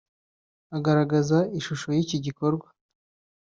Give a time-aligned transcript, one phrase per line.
[0.77, 2.67] Agaragaza ishusho y’iki gikorwa